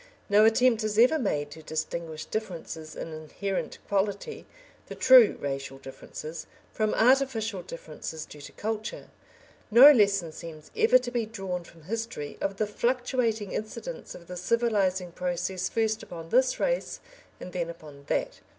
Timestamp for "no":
0.29-0.45, 9.69-9.91